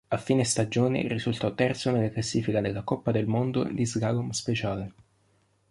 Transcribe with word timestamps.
A 0.07 0.17
fine 0.17 0.43
stagione 0.45 1.07
risultò 1.07 1.53
terzo 1.53 1.91
nella 1.91 2.09
classifica 2.09 2.59
della 2.59 2.81
Coppa 2.81 3.11
del 3.11 3.27
Mondo 3.27 3.65
di 3.65 3.85
slalom 3.85 4.31
speciale. 4.31 4.93